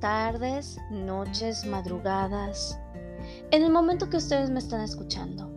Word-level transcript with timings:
tardes, 0.00 0.76
noches, 0.90 1.64
madrugadas, 1.64 2.76
en 3.52 3.62
el 3.62 3.70
momento 3.70 4.10
que 4.10 4.16
ustedes 4.16 4.50
me 4.50 4.58
están 4.58 4.80
escuchando. 4.80 5.48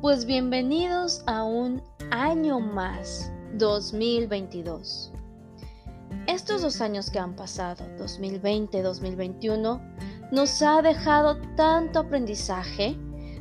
Pues 0.00 0.24
bienvenidos 0.24 1.24
a 1.26 1.42
un 1.42 1.82
año 2.12 2.60
más, 2.60 3.32
2022. 3.54 5.12
Estos 6.28 6.62
dos 6.62 6.80
años 6.80 7.10
que 7.10 7.18
han 7.18 7.34
pasado, 7.34 7.84
2020-2021, 7.98 9.80
nos 10.30 10.62
ha 10.62 10.80
dejado 10.80 11.38
tanto 11.56 11.98
aprendizaje, 11.98 12.96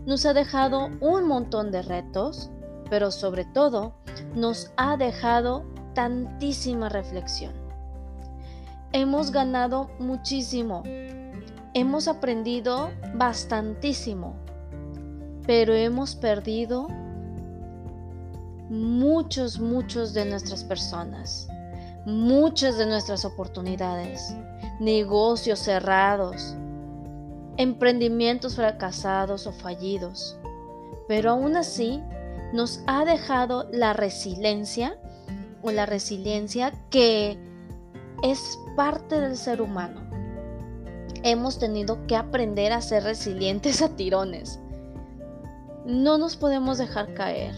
nos 0.07 0.25
ha 0.25 0.33
dejado 0.33 0.89
un 1.01 1.27
montón 1.27 1.71
de 1.71 1.83
retos, 1.83 2.49
pero 2.89 3.11
sobre 3.11 3.45
todo 3.45 3.93
nos 4.33 4.71
ha 4.77 4.97
dejado 4.97 5.63
tantísima 5.93 6.89
reflexión. 6.89 7.60
Hemos 8.93 9.31
ganado 9.31 9.89
muchísimo, 9.99 10.83
hemos 11.73 12.07
aprendido 12.09 12.91
bastantísimo, 13.15 14.35
pero 15.47 15.73
hemos 15.73 16.15
perdido 16.15 16.87
muchos, 18.69 19.59
muchos 19.59 20.13
de 20.13 20.25
nuestras 20.25 20.65
personas, 20.65 21.47
muchas 22.05 22.77
de 22.77 22.85
nuestras 22.85 23.23
oportunidades, 23.23 24.35
negocios 24.81 25.59
cerrados, 25.59 26.55
emprendimientos 27.57 28.55
fracasados 28.55 29.47
o 29.47 29.53
fallidos. 29.53 30.37
Pero 31.07 31.31
aún 31.31 31.55
así 31.55 32.01
nos 32.53 32.81
ha 32.87 33.05
dejado 33.05 33.69
la 33.71 33.93
resiliencia 33.93 34.97
o 35.61 35.71
la 35.71 35.85
resiliencia 35.85 36.73
que 36.89 37.37
es 38.23 38.57
parte 38.81 39.21
del 39.21 39.37
ser 39.37 39.61
humano. 39.61 40.01
Hemos 41.21 41.59
tenido 41.59 42.07
que 42.07 42.15
aprender 42.15 42.73
a 42.73 42.81
ser 42.81 43.03
resilientes 43.03 43.79
a 43.83 43.89
tirones. 43.89 44.59
No 45.85 46.17
nos 46.17 46.35
podemos 46.35 46.79
dejar 46.79 47.13
caer. 47.13 47.53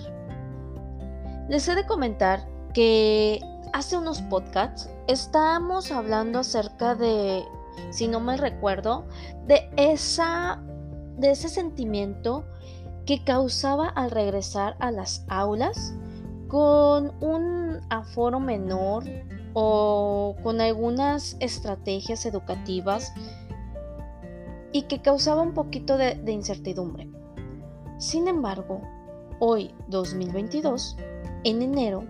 Les 1.47 1.65
he 1.69 1.75
de 1.75 1.85
comentar 1.85 2.45
que 2.73 3.39
hace 3.71 3.95
unos 3.95 4.21
podcasts 4.23 4.89
estábamos 5.07 5.93
hablando 5.93 6.39
acerca 6.39 6.93
de, 6.93 7.45
si 7.89 8.09
no 8.09 8.19
me 8.19 8.35
recuerdo, 8.35 9.05
de 9.47 9.69
esa 9.77 10.61
de 11.17 11.31
ese 11.31 11.47
sentimiento 11.47 12.43
que 13.05 13.23
causaba 13.23 13.87
al 13.87 14.11
regresar 14.11 14.75
a 14.79 14.91
las 14.91 15.23
aulas 15.29 15.93
con 16.49 17.13
un 17.23 17.79
aforo 17.89 18.41
menor 18.41 19.05
o 19.53 20.35
con 20.43 20.61
algunas 20.61 21.37
estrategias 21.39 22.25
educativas 22.25 23.13
y 24.71 24.83
que 24.83 25.01
causaba 25.01 25.41
un 25.41 25.53
poquito 25.53 25.97
de, 25.97 26.19
incertidumbre. 26.31 27.09
Sin 27.99 28.27
embargo, 28.27 28.81
hoy 29.39 29.73
2022, 29.87 30.97
en 31.43 31.61
enero, 31.61 32.03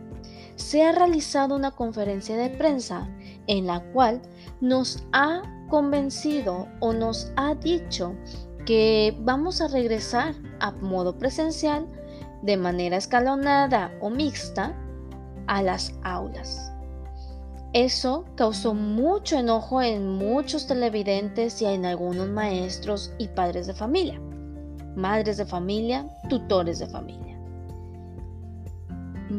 se 0.55 0.83
ha 0.83 0.91
realizado 0.93 1.55
una 1.55 1.71
conferencia 1.71 2.37
de 2.37 2.49
prensa 2.49 3.09
en 3.47 3.67
la 3.67 3.81
cual 3.91 4.21
nos 4.61 5.03
ha 5.11 5.41
convencido 5.69 6.67
o 6.79 6.93
nos 6.93 7.31
ha 7.35 7.55
dicho 7.55 8.15
que 8.65 9.17
vamos 9.19 9.59
a 9.59 9.67
regresar 9.67 10.35
a 10.59 10.71
modo 10.71 11.17
presencial 11.17 11.85
de 12.43 12.55
manera 12.55 12.97
escalonada 12.97 13.91
o 13.99 14.09
mixta 14.09 14.77
a 15.47 15.61
las 15.61 15.93
aulas. 16.03 16.72
Eso 17.73 18.25
causó 18.35 18.73
mucho 18.73 19.37
enojo 19.37 19.81
en 19.81 20.07
muchos 20.17 20.67
televidentes 20.67 21.61
y 21.61 21.65
en 21.65 21.85
algunos 21.85 22.29
maestros 22.29 23.11
y 23.17 23.27
padres 23.27 23.67
de 23.67 23.73
familia, 23.73 24.21
madres 24.95 25.37
de 25.37 25.45
familia, 25.45 26.07
tutores 26.29 26.79
de 26.79 26.87
familia. 26.87 27.39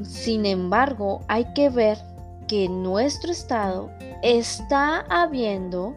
Sin 0.02 0.44
embargo, 0.46 1.20
hay 1.28 1.44
que 1.54 1.70
ver 1.70 1.96
que 2.48 2.68
nuestro 2.68 3.30
estado 3.30 3.90
está 4.22 5.00
habiendo 5.08 5.94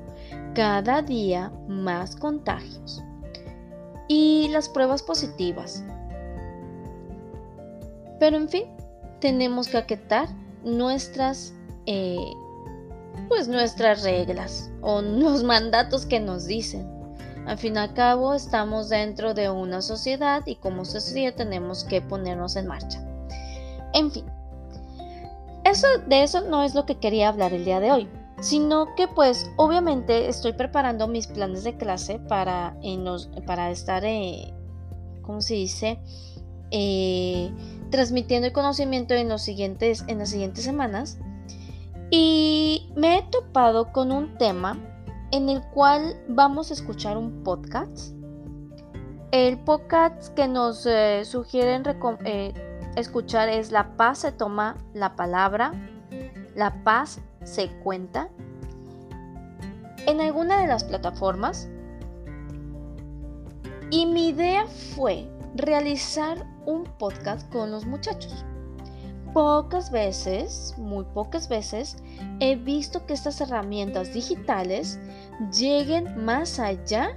cada 0.53 1.01
día 1.01 1.51
más 1.67 2.15
contagios 2.15 3.03
y 4.07 4.47
las 4.49 4.69
pruebas 4.69 5.01
positivas 5.01 5.83
pero 8.19 8.37
en 8.37 8.49
fin, 8.49 8.65
tenemos 9.19 9.67
que 9.67 9.77
acatar 9.77 10.27
nuestras, 10.63 11.53
eh, 11.87 12.33
pues 13.27 13.47
nuestras 13.47 14.03
reglas 14.03 14.69
o 14.81 15.01
los 15.01 15.43
mandatos 15.43 16.05
que 16.05 16.19
nos 16.19 16.45
dicen. 16.45 16.87
Al 17.47 17.57
fin 17.57 17.75
y 17.75 17.79
al 17.79 17.93
cabo, 17.93 18.33
estamos 18.33 18.89
dentro 18.89 19.33
de 19.33 19.49
una 19.49 19.81
sociedad 19.81 20.43
y 20.45 20.55
como 20.55 20.83
sociedad 20.83 21.33
tenemos 21.33 21.85
que 21.85 22.01
ponernos 22.01 22.57
en 22.57 22.67
marcha. 22.67 23.01
En 23.93 24.11
fin, 24.11 24.25
eso, 25.63 25.87
de 26.07 26.23
eso 26.23 26.41
no 26.41 26.63
es 26.63 26.75
lo 26.75 26.85
que 26.85 26.95
quería 26.95 27.29
hablar 27.29 27.53
el 27.53 27.65
día 27.65 27.79
de 27.79 27.91
hoy, 27.91 28.09
sino 28.39 28.95
que 28.95 29.07
pues 29.07 29.49
obviamente 29.55 30.29
estoy 30.29 30.53
preparando 30.53 31.07
mis 31.07 31.27
planes 31.27 31.63
de 31.63 31.75
clase 31.77 32.19
para, 32.19 32.77
para 33.45 33.71
estar, 33.71 34.03
eh, 34.05 34.53
¿cómo 35.23 35.41
se 35.41 35.55
dice? 35.55 35.99
Eh, 36.71 37.51
transmitiendo 37.91 38.47
el 38.47 38.53
conocimiento 38.53 39.13
en, 39.13 39.37
siguientes, 39.39 40.03
en 40.07 40.19
las 40.19 40.29
siguientes 40.29 40.63
semanas. 40.63 41.17
Y 42.09 42.89
me 42.95 43.17
he 43.17 43.23
topado 43.23 43.91
con 43.91 44.13
un 44.13 44.37
tema 44.37 44.77
en 45.31 45.49
el 45.49 45.61
cual 45.73 46.15
vamos 46.29 46.71
a 46.71 46.73
escuchar 46.73 47.17
un 47.17 47.43
podcast. 47.43 48.13
El 49.31 49.59
podcast 49.59 50.33
que 50.33 50.47
nos 50.47 50.85
eh, 50.85 51.23
sugieren 51.25 51.83
eh, 52.23 52.53
escuchar 52.95 53.49
es 53.49 53.71
La 53.71 53.97
paz 53.97 54.19
se 54.19 54.31
toma 54.31 54.77
la 54.93 55.17
palabra, 55.17 55.73
La 56.55 56.81
paz 56.85 57.19
se 57.43 57.69
cuenta. 57.79 58.29
En 60.05 60.21
alguna 60.21 60.61
de 60.61 60.67
las 60.67 60.85
plataformas. 60.85 61.67
Y 63.91 64.05
mi 64.05 64.29
idea 64.29 64.65
fue 64.95 65.29
realizar 65.55 66.45
un 66.65 66.85
podcast 66.97 67.51
con 67.51 67.71
los 67.71 67.85
muchachos. 67.85 68.45
Pocas 69.37 69.91
veces, 69.91 70.73
muy 70.79 71.05
pocas 71.13 71.47
veces, 71.47 71.97
he 72.39 72.55
visto 72.55 73.05
que 73.05 73.13
estas 73.13 73.39
herramientas 73.39 74.11
digitales 74.11 74.99
lleguen 75.55 76.25
más 76.25 76.59
allá 76.59 77.15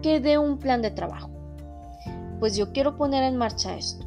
que 0.00 0.18
de 0.18 0.38
un 0.38 0.56
plan 0.56 0.80
de 0.80 0.90
trabajo. 0.90 1.28
Pues 2.40 2.56
yo 2.56 2.72
quiero 2.72 2.96
poner 2.96 3.22
en 3.24 3.36
marcha 3.36 3.76
esto. 3.76 4.06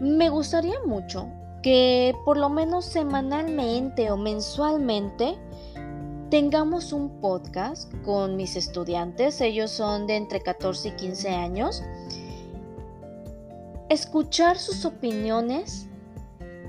Me 0.00 0.28
gustaría 0.30 0.80
mucho 0.84 1.28
que 1.62 2.12
por 2.24 2.38
lo 2.38 2.48
menos 2.48 2.84
semanalmente 2.84 4.10
o 4.10 4.16
mensualmente 4.16 5.38
tengamos 6.28 6.92
un 6.92 7.20
podcast 7.20 7.94
con 8.04 8.34
mis 8.34 8.56
estudiantes. 8.56 9.40
Ellos 9.40 9.70
son 9.70 10.08
de 10.08 10.16
entre 10.16 10.40
14 10.40 10.88
y 10.88 10.92
15 10.96 11.28
años 11.28 11.84
escuchar 13.88 14.58
sus 14.58 14.84
opiniones, 14.84 15.88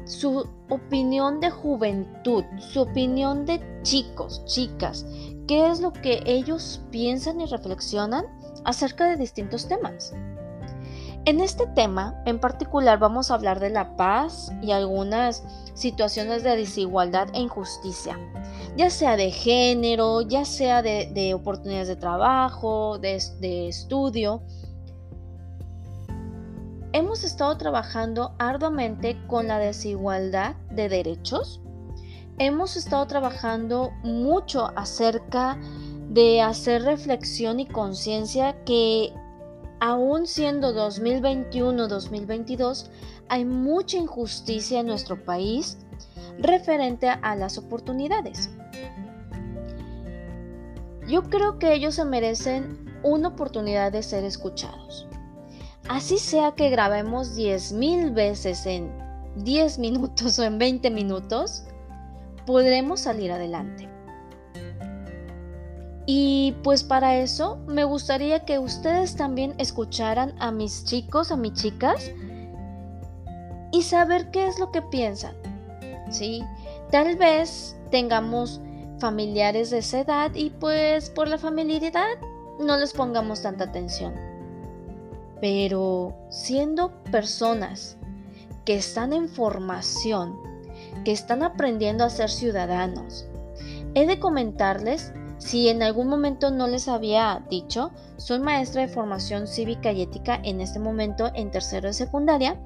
su 0.05 0.47
opinión 0.69 1.39
de 1.39 1.49
juventud, 1.49 2.43
su 2.57 2.81
opinión 2.81 3.45
de 3.45 3.61
chicos, 3.83 4.43
chicas, 4.45 5.05
qué 5.47 5.69
es 5.69 5.81
lo 5.81 5.93
que 5.93 6.21
ellos 6.25 6.81
piensan 6.91 7.41
y 7.41 7.45
reflexionan 7.45 8.25
acerca 8.65 9.07
de 9.07 9.17
distintos 9.17 9.67
temas. 9.67 10.13
En 11.25 11.41
este 11.41 11.67
tema 11.67 12.21
en 12.25 12.39
particular 12.39 12.97
vamos 12.97 13.29
a 13.29 13.35
hablar 13.35 13.59
de 13.59 13.69
la 13.69 13.95
paz 13.97 14.51
y 14.61 14.71
algunas 14.71 15.43
situaciones 15.73 16.43
de 16.43 16.55
desigualdad 16.55 17.27
e 17.33 17.39
injusticia, 17.39 18.17
ya 18.77 18.89
sea 18.89 19.15
de 19.15 19.29
género, 19.29 20.21
ya 20.21 20.45
sea 20.45 20.81
de, 20.81 21.33
oportunidades 21.33 21.87
de 21.87 21.97
trabajo, 21.97 22.97
de, 22.99 23.67
estudio, 23.67 24.41
hemos 26.93 27.23
estado 27.23 27.57
trabajando 27.57 28.35
arduamente 28.39 29.17
con 29.27 29.47
la 29.47 29.59
desigualdad 29.59 30.55
de 30.71 30.89
derechos. 30.89 31.61
Hemos 32.37 32.75
estado 32.77 33.05
trabajando 33.07 33.91
mucho 34.03 34.71
acerca 34.75 35.59
de 36.09 36.41
hacer 36.41 36.83
reflexión 36.83 37.59
y 37.59 37.67
conciencia 37.67 38.63
que 38.63 39.13
aún 39.79 40.25
siendo 40.25 40.73
2021-2022 40.73 42.89
hay 43.29 43.45
mucha 43.45 43.97
injusticia 43.97 44.79
en 44.79 44.87
nuestro 44.87 45.23
país 45.23 45.77
referente 46.39 47.09
a 47.09 47.35
las 47.35 47.57
oportunidades. 47.57 48.49
Yo 51.07 51.23
creo 51.23 51.59
que 51.59 51.73
ellos 51.73 51.95
se 51.95 52.05
merecen 52.05 52.85
una 53.03 53.29
oportunidad 53.29 53.91
de 53.91 54.03
ser 54.03 54.23
escuchados. 54.23 55.08
Así 55.89 56.19
sea 56.19 56.51
que 56.51 56.69
grabemos 56.69 57.35
10.000 57.35 58.13
veces 58.13 58.67
en 58.67 58.91
10 59.37 59.79
minutos 59.79 60.37
o 60.37 60.43
en 60.43 60.59
20 60.59 60.91
minutos, 60.91 61.63
podremos 62.45 62.99
salir 62.99 63.31
adelante. 63.31 63.89
Y 66.05 66.55
pues 66.63 66.83
para 66.83 67.17
eso 67.17 67.57
me 67.67 67.83
gustaría 67.83 68.45
que 68.45 68.59
ustedes 68.59 69.15
también 69.15 69.55
escucharan 69.57 70.35
a 70.39 70.51
mis 70.51 70.85
chicos, 70.85 71.31
a 71.31 71.35
mis 71.35 71.53
chicas, 71.53 72.11
y 73.71 73.81
saber 73.81 74.29
qué 74.29 74.47
es 74.47 74.59
lo 74.59 74.71
que 74.71 74.83
piensan. 74.83 75.35
¿Sí? 76.11 76.43
Tal 76.91 77.15
vez 77.15 77.75
tengamos 77.89 78.61
familiares 78.99 79.71
de 79.71 79.79
esa 79.79 80.01
edad 80.01 80.31
y 80.35 80.51
pues 80.51 81.09
por 81.09 81.27
la 81.27 81.39
familiaridad 81.39 82.17
no 82.59 82.77
les 82.77 82.93
pongamos 82.93 83.41
tanta 83.41 83.63
atención. 83.63 84.13
Pero 85.41 86.15
siendo 86.29 86.91
personas 87.11 87.97
que 88.65 88.75
están 88.75 89.13
en 89.13 89.29
formación, 89.29 90.37
que 91.05 91.11
están 91.11 91.43
aprendiendo 91.43 92.03
a 92.03 92.09
ser 92.09 92.29
ciudadanos, 92.29 93.27
he 93.95 94.05
de 94.05 94.19
comentarles, 94.19 95.13
si 95.37 95.69
en 95.69 95.81
algún 95.81 96.07
momento 96.07 96.51
no 96.51 96.67
les 96.67 96.87
había 96.87 97.45
dicho, 97.49 97.91
soy 98.17 98.39
maestra 98.39 98.81
de 98.81 98.89
formación 98.89 99.47
cívica 99.47 99.91
y 99.91 100.01
ética 100.01 100.39
en 100.43 100.59
este 100.59 100.79
momento 100.79 101.31
en 101.33 101.49
tercero 101.49 101.87
de 101.87 101.93
secundaria 101.93 102.59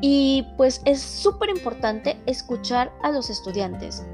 y 0.00 0.46
pues 0.56 0.82
es 0.84 1.00
súper 1.00 1.50
importante 1.50 2.16
escuchar 2.26 2.92
a 3.02 3.10
los 3.10 3.30
estudiantes. 3.30 4.04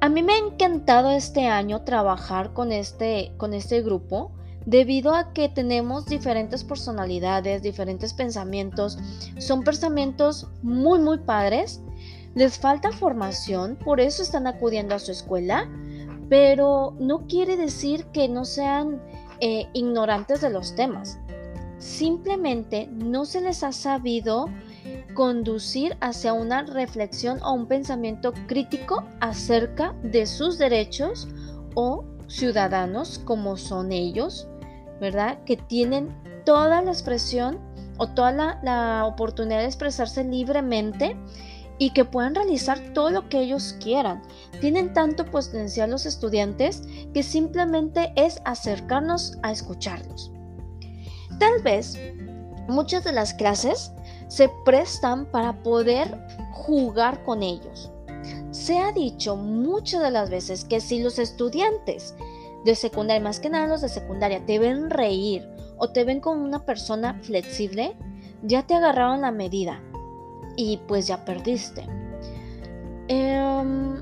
A 0.00 0.08
mí 0.08 0.22
me 0.22 0.34
ha 0.34 0.38
encantado 0.38 1.10
este 1.10 1.46
año 1.46 1.82
trabajar 1.82 2.52
con 2.52 2.72
este, 2.72 3.32
con 3.36 3.54
este 3.54 3.80
grupo 3.82 4.32
debido 4.66 5.14
a 5.14 5.32
que 5.32 5.48
tenemos 5.48 6.06
diferentes 6.06 6.64
personalidades, 6.64 7.62
diferentes 7.62 8.12
pensamientos. 8.12 8.98
Son 9.38 9.62
pensamientos 9.62 10.48
muy, 10.62 10.98
muy 10.98 11.18
padres. 11.18 11.80
Les 12.34 12.58
falta 12.58 12.90
formación, 12.90 13.76
por 13.76 14.00
eso 14.00 14.22
están 14.22 14.46
acudiendo 14.46 14.94
a 14.94 14.98
su 14.98 15.12
escuela, 15.12 15.70
pero 16.28 16.94
no 16.98 17.26
quiere 17.26 17.56
decir 17.56 18.06
que 18.06 18.28
no 18.28 18.44
sean 18.44 19.00
eh, 19.40 19.68
ignorantes 19.72 20.40
de 20.40 20.50
los 20.50 20.74
temas. 20.74 21.18
Simplemente 21.78 22.88
no 22.90 23.24
se 23.24 23.40
les 23.40 23.62
ha 23.62 23.72
sabido 23.72 24.46
conducir 25.14 25.96
hacia 26.00 26.32
una 26.32 26.62
reflexión 26.62 27.40
o 27.42 27.52
un 27.52 27.66
pensamiento 27.66 28.32
crítico 28.46 29.04
acerca 29.20 29.94
de 30.02 30.26
sus 30.26 30.58
derechos 30.58 31.28
o 31.74 32.04
ciudadanos 32.26 33.20
como 33.24 33.56
son 33.56 33.92
ellos, 33.92 34.48
¿verdad? 35.04 35.38
Que 35.44 35.58
tienen 35.58 36.08
toda 36.46 36.80
la 36.80 36.90
expresión 36.90 37.58
o 37.98 38.08
toda 38.08 38.58
la, 38.62 39.04
oportunidad 39.04 39.58
de 39.58 39.66
expresarse 39.66 40.24
libremente 40.24 41.14
y 41.78 41.90
que 41.90 42.06
puedan 42.06 42.34
realizar 42.34 42.80
todo 42.94 43.10
lo 43.10 43.28
que 43.28 43.40
ellos 43.40 43.76
quieran. 43.82 44.22
Tienen 44.62 44.94
tanto 44.94 45.26
potencial 45.26 45.90
los 45.90 46.06
estudiantes 46.06 46.82
que 47.12 47.22
simplemente 47.22 48.14
es 48.16 48.40
acercarnos 48.46 49.36
a 49.42 49.52
escucharlos. 49.52 50.32
Tal 51.38 51.62
vez 51.62 51.98
muchas 52.66 53.04
de 53.04 53.12
las 53.12 53.34
clases 53.34 53.92
se 54.28 54.48
prestan 54.64 55.26
para 55.26 55.62
poder 55.62 56.18
jugar 56.52 57.22
con 57.24 57.42
ellos. 57.42 57.90
Se 58.52 58.78
ha 58.78 58.90
dicho 58.92 59.36
muchas 59.36 60.02
de 60.02 60.10
las 60.10 60.30
veces 60.30 60.64
que 60.64 60.80
si 60.80 61.02
los 61.02 61.18
estudiantes 61.18 62.14
de 62.64 62.74
secundaria, 62.74 63.22
más 63.22 63.40
que 63.40 63.50
nada 63.50 63.66
los 63.66 63.80
de 63.80 63.88
secundaria, 63.88 64.44
te 64.44 64.58
ven 64.58 64.90
reír 64.90 65.48
o 65.76 65.90
te 65.90 66.04
ven 66.04 66.20
como 66.20 66.44
una 66.44 66.64
persona 66.64 67.18
flexible, 67.22 67.96
ya 68.42 68.66
te 68.66 68.74
agarraron 68.74 69.20
la 69.20 69.30
medida 69.30 69.82
y 70.56 70.78
pues 70.88 71.06
ya 71.06 71.24
perdiste. 71.24 71.86
Em, 73.08 73.96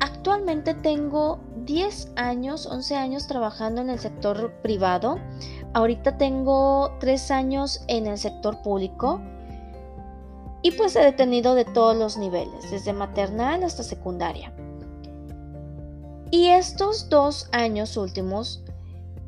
actualmente 0.00 0.74
tengo 0.74 1.40
10 1.64 2.12
años, 2.16 2.66
11 2.66 2.96
años 2.96 3.26
trabajando 3.26 3.80
en 3.82 3.90
el 3.90 3.98
sector 3.98 4.52
privado. 4.62 5.18
Ahorita 5.74 6.16
tengo 6.16 6.96
3 7.00 7.30
años 7.30 7.82
en 7.88 8.06
el 8.06 8.18
sector 8.18 8.62
público. 8.62 9.20
Y 10.62 10.72
pues 10.72 10.96
he 10.96 11.00
detenido 11.00 11.54
de 11.54 11.64
todos 11.64 11.96
los 11.96 12.16
niveles, 12.16 12.70
desde 12.70 12.92
maternal 12.92 13.62
hasta 13.62 13.82
secundaria. 13.82 14.52
Y 16.30 16.48
estos 16.48 17.08
dos 17.08 17.48
años 17.52 17.96
últimos 17.96 18.62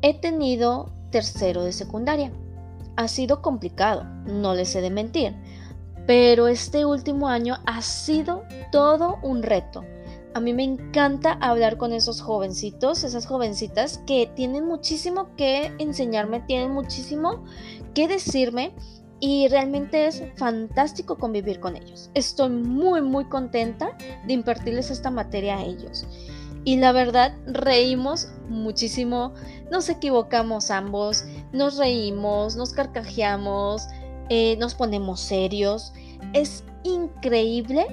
he 0.01 0.19
tenido 0.19 0.91
tercero 1.11 1.63
de 1.63 1.73
secundaria. 1.73 2.31
Ha 2.95 3.07
sido 3.07 3.41
complicado, 3.41 4.03
no 4.25 4.53
les 4.53 4.75
he 4.75 4.81
de 4.81 4.89
mentir, 4.89 5.35
pero 6.05 6.47
este 6.47 6.85
último 6.85 7.27
año 7.27 7.57
ha 7.65 7.81
sido 7.81 8.43
todo 8.71 9.17
un 9.23 9.41
reto 9.41 9.83
a 10.33 10.39
mí 10.39 10.53
me 10.53 10.63
encanta 10.63 11.33
hablar 11.41 11.77
con 11.77 11.91
esos 11.91 12.21
jovencitos, 12.21 13.03
esas 13.03 13.25
jovencitas 13.25 13.97
que 14.05 14.31
tienen 14.35 14.65
muchísimo 14.65 15.35
que 15.35 15.73
enseñarme, 15.79 16.41
tienen 16.41 16.71
muchísimo 16.71 17.43
que 17.93 18.07
decirme 18.07 18.73
y 19.19 19.47
realmente 19.47 20.05
es 20.05 20.23
fantástico 20.35 21.17
convivir 21.17 21.59
con 21.59 21.75
ellos. 21.75 22.11
Estoy 22.13 22.49
muy 22.49 23.01
muy 23.01 23.25
contenta 23.25 23.97
de 24.27 24.33
impartirles 24.33 24.91
esta 24.91 25.09
materia 25.09 25.57
a 25.57 25.63
ellos. 25.63 26.07
Y 26.65 26.77
la 26.77 26.91
verdad, 26.91 27.35
reímos 27.45 28.29
muchísimo, 28.47 29.33
nos 29.71 29.89
equivocamos 29.89 30.71
ambos, 30.71 31.25
nos 31.51 31.77
reímos, 31.77 32.55
nos 32.55 32.73
carcajeamos, 32.73 33.87
eh, 34.29 34.57
nos 34.57 34.75
ponemos 34.75 35.19
serios. 35.21 35.93
Es 36.33 36.63
increíble 36.83 37.85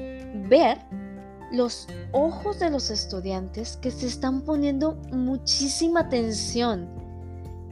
ver 0.48 0.78
los 1.52 1.86
ojos 2.12 2.58
de 2.58 2.70
los 2.70 2.90
estudiantes 2.90 3.76
que 3.76 3.90
se 3.90 4.06
están 4.06 4.42
poniendo 4.42 4.96
muchísima 5.12 6.00
atención, 6.00 6.88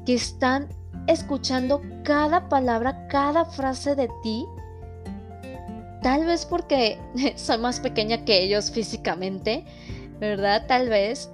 que 0.07 0.15
están 0.15 0.69
escuchando 1.07 1.83
cada 2.05 2.49
palabra, 2.49 3.07
cada 3.09 3.45
frase 3.45 3.95
de 3.95 4.09
ti, 4.23 4.47
tal 6.03 6.25
vez 6.27 6.47
porque 6.47 6.99
soy 7.37 7.59
más 7.59 7.81
pequeña 7.81 8.25
que 8.25 8.43
ellos 8.43 8.71
físicamente, 8.71 9.65
¿verdad? 10.21 10.67
Tal 10.67 10.89
vez. 10.89 11.31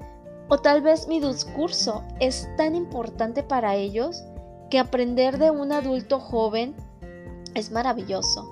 O 0.48 0.58
tal 0.58 0.82
vez 0.82 1.06
mi 1.06 1.20
discurso 1.20 2.02
es 2.18 2.48
tan 2.56 2.74
importante 2.74 3.42
para 3.42 3.76
ellos 3.76 4.24
que 4.68 4.78
aprender 4.78 5.38
de 5.38 5.50
un 5.50 5.72
adulto 5.72 6.18
joven 6.18 6.74
es 7.54 7.70
maravilloso. 7.70 8.48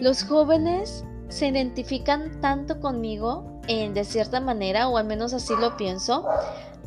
Los 0.00 0.22
jóvenes 0.22 1.04
se 1.28 1.48
identifican 1.48 2.40
tanto 2.40 2.80
conmigo 2.80 3.60
en, 3.66 3.92
de 3.92 4.04
cierta 4.04 4.40
manera, 4.40 4.88
o 4.88 4.96
al 4.96 5.06
menos 5.06 5.34
así 5.34 5.54
lo 5.60 5.76
pienso. 5.76 6.26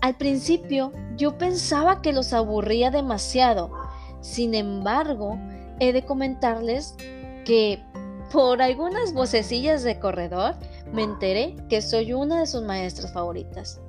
Al 0.02 0.16
principio 0.16 0.92
yo 1.16 1.38
pensaba 1.38 2.02
que 2.02 2.14
los 2.14 2.34
aburría 2.34 2.90
demasiado. 2.90 3.72
Sin 4.22 4.56
embargo, 4.56 5.38
he 5.80 5.94
de 5.94 6.06
comentarles 6.06 6.96
que 7.46 7.84
por 8.32 8.62
algunas 8.62 9.14
vocecillas 9.14 9.84
de 9.84 10.00
corredor 10.00 10.56
me 10.92 11.04
enteré 11.04 11.56
que 11.70 11.82
soy 11.82 12.14
una 12.14 12.40
de 12.40 12.48
sus 12.48 12.64
maestras 12.64 13.14
favoritas. 13.14 13.82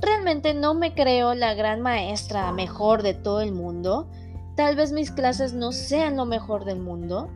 Realmente 0.00 0.52
no 0.54 0.74
me 0.74 0.94
creo 0.94 1.34
la 1.34 1.54
gran 1.54 1.80
maestra 1.80 2.50
mejor 2.52 3.02
de 3.02 3.14
todo 3.14 3.40
el 3.40 3.52
mundo. 3.52 4.08
Tal 4.56 4.74
vez 4.76 4.92
mis 4.92 5.10
clases 5.10 5.52
no 5.52 5.72
sean 5.72 6.16
lo 6.16 6.26
mejor 6.26 6.64
del 6.64 6.80
mundo, 6.80 7.30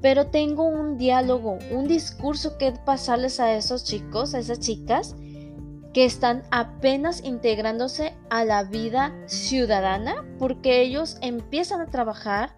pero 0.00 0.26
tengo 0.26 0.64
un 0.64 0.98
diálogo, 0.98 1.58
un 1.72 1.88
discurso 1.88 2.58
que 2.58 2.72
pasarles 2.72 3.40
a 3.40 3.54
esos 3.54 3.84
chicos, 3.84 4.34
a 4.34 4.38
esas 4.38 4.60
chicas 4.60 5.16
que 5.92 6.04
están 6.04 6.42
apenas 6.50 7.24
integrándose 7.24 8.14
a 8.28 8.44
la 8.44 8.64
vida 8.64 9.14
ciudadana 9.26 10.26
porque 10.38 10.82
ellos 10.82 11.16
empiezan 11.22 11.80
a 11.80 11.86
trabajar, 11.86 12.54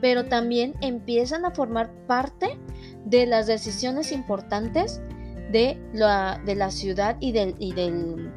pero 0.00 0.26
también 0.26 0.74
empiezan 0.80 1.44
a 1.44 1.52
formar 1.52 1.90
parte 2.06 2.58
de 3.04 3.26
las 3.26 3.46
decisiones 3.46 4.10
importantes 4.10 5.00
de 5.50 5.78
la, 5.92 6.40
de 6.44 6.54
la 6.54 6.70
ciudad 6.70 7.16
y 7.20 7.32
del, 7.32 7.54
y 7.58 7.72
del, 7.72 8.32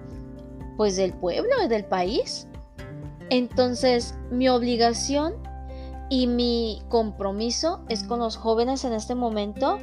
pues 0.78 0.96
del 0.96 1.14
pueblo 1.14 1.52
y 1.64 1.68
del 1.68 1.86
país. 1.86 2.48
Entonces, 3.30 4.16
mi 4.30 4.50
obligación 4.50 5.34
y 6.10 6.28
mi 6.28 6.82
compromiso 6.90 7.82
es 7.90 8.04
con 8.04 8.20
los 8.20 8.38
jóvenes 8.38 8.86
en 8.86 8.94
este 8.94 9.16
momento 9.16 9.80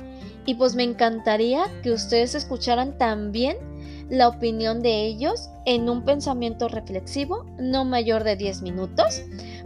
y 0.47 0.55
pues 0.55 0.77
me 0.77 0.85
encantaría 0.85 1.65
que 1.83 1.91
ustedes 1.91 2.37
escucharan 2.37 2.97
también 2.99 3.57
la 4.09 4.29
opinión 4.29 4.81
de 4.81 5.07
ellos 5.07 5.51
en 5.67 5.89
un 5.89 6.05
pensamiento 6.05 6.69
reflexivo 6.69 7.47
no 7.59 7.85
mayor 7.85 8.23
de 8.23 8.37
10 8.37 8.63
minutos 8.63 9.23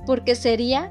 porque 0.06 0.34
sería 0.34 0.90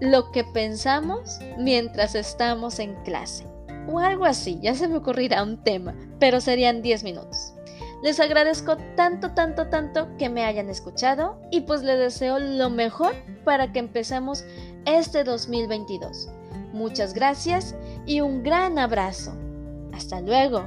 lo 0.00 0.30
que 0.30 0.44
pensamos 0.44 1.40
mientras 1.58 2.14
estamos 2.14 2.78
en 2.78 2.94
clase 3.02 3.47
o 3.88 3.98
algo 3.98 4.24
así, 4.24 4.58
ya 4.60 4.74
se 4.74 4.86
me 4.86 4.98
ocurrirá 4.98 5.42
un 5.42 5.62
tema, 5.62 5.94
pero 6.20 6.40
serían 6.40 6.82
10 6.82 7.04
minutos. 7.04 7.54
Les 8.02 8.20
agradezco 8.20 8.76
tanto, 8.94 9.32
tanto, 9.32 9.68
tanto 9.68 10.16
que 10.18 10.28
me 10.28 10.44
hayan 10.44 10.68
escuchado 10.68 11.40
y 11.50 11.62
pues 11.62 11.82
les 11.82 11.98
deseo 11.98 12.38
lo 12.38 12.70
mejor 12.70 13.14
para 13.44 13.72
que 13.72 13.80
empecemos 13.80 14.44
este 14.84 15.24
2022. 15.24 16.28
Muchas 16.72 17.12
gracias 17.12 17.74
y 18.06 18.20
un 18.20 18.44
gran 18.44 18.78
abrazo. 18.78 19.34
Hasta 19.92 20.20
luego. 20.20 20.62